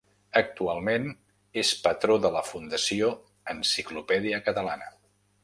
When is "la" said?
2.37-2.43